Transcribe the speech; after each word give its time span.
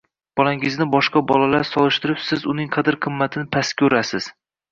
Bolangizni 0.39 0.87
boshqa 0.93 1.21
bolalar 1.31 1.67
solishtirib 1.73 2.23
siz 2.29 2.47
uning 2.53 2.73
qadr-qimmatini 2.79 3.49
pastga 3.57 3.87
urasiz. 3.91 4.31